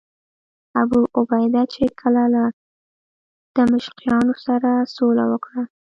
[0.81, 2.43] ابوعبیده چې کله له
[3.57, 5.61] دمشقیانو سره سوله وکړه.